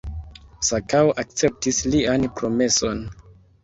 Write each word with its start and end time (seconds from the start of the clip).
Sakao 0.69 1.13
akceptis 1.25 1.85
lian 1.93 2.29
promeson. 2.39 3.09